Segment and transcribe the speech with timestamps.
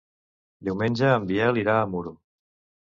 [0.69, 2.17] Diumenge en Biel irà a Muro.